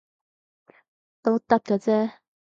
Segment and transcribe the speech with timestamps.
[1.21, 2.11] 都得嘅啫